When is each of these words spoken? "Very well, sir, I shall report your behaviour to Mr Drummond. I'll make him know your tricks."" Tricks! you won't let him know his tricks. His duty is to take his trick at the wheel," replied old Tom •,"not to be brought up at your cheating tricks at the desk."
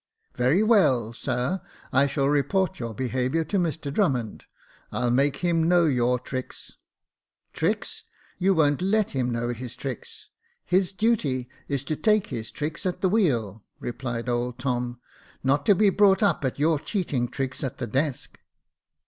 "Very 0.33 0.63
well, 0.63 1.13
sir, 1.13 1.61
I 1.93 2.07
shall 2.07 2.27
report 2.27 2.79
your 2.79 2.95
behaviour 2.95 3.43
to 3.43 3.59
Mr 3.59 3.93
Drummond. 3.93 4.45
I'll 4.91 5.11
make 5.11 5.35
him 5.45 5.67
know 5.69 5.85
your 5.85 6.17
tricks."" 6.17 6.73
Tricks! 7.53 8.03
you 8.39 8.55
won't 8.55 8.81
let 8.81 9.11
him 9.11 9.29
know 9.31 9.49
his 9.49 9.75
tricks. 9.75 10.29
His 10.65 10.91
duty 10.91 11.47
is 11.67 11.83
to 11.83 11.95
take 11.95 12.27
his 12.33 12.49
trick 12.49 12.83
at 12.83 13.01
the 13.01 13.09
wheel," 13.09 13.63
replied 13.67 14.27
old 14.27 14.57
Tom 14.57 14.93
•,"not 15.43 15.67
to 15.67 15.75
be 15.75 15.91
brought 15.91 16.23
up 16.23 16.43
at 16.43 16.57
your 16.57 16.79
cheating 16.79 17.27
tricks 17.27 17.63
at 17.63 17.77
the 17.77 17.85
desk." 17.85 18.39